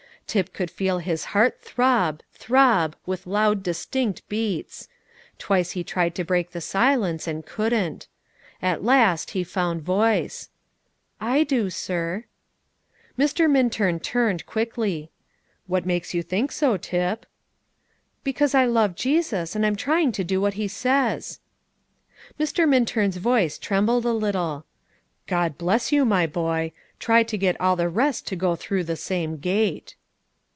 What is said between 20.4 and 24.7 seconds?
He says." Mr. Minturn's voice trembled a little: